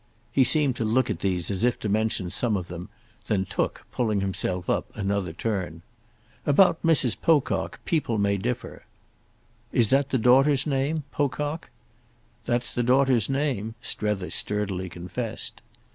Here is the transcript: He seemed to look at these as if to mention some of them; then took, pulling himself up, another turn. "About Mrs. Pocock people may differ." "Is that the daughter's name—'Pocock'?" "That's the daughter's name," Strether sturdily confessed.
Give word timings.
He 0.31 0.43
seemed 0.43 0.75
to 0.77 0.83
look 0.83 1.11
at 1.11 1.19
these 1.19 1.51
as 1.51 1.63
if 1.63 1.77
to 1.81 1.87
mention 1.87 2.31
some 2.31 2.57
of 2.57 2.69
them; 2.69 2.89
then 3.27 3.45
took, 3.45 3.85
pulling 3.91 4.19
himself 4.19 4.67
up, 4.67 4.87
another 4.97 5.31
turn. 5.31 5.83
"About 6.43 6.81
Mrs. 6.81 7.15
Pocock 7.21 7.79
people 7.85 8.17
may 8.17 8.35
differ." 8.37 8.85
"Is 9.71 9.89
that 9.91 10.09
the 10.09 10.17
daughter's 10.17 10.65
name—'Pocock'?" 10.65 11.69
"That's 12.45 12.73
the 12.73 12.81
daughter's 12.81 13.29
name," 13.29 13.75
Strether 13.79 14.31
sturdily 14.31 14.89
confessed. 14.89 15.61